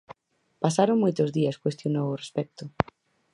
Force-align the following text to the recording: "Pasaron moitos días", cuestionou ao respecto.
"Pasaron 0.63 1.01
moitos 1.03 1.29
días", 1.37 1.59
cuestionou 1.63 2.05
ao 2.07 2.19
respecto. 2.23 2.63